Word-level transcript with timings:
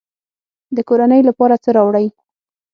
د 0.75 0.77
کورنۍ 0.89 1.21
لپاره 1.29 1.55
څه 1.63 1.69
راوړئ؟ 1.75 2.07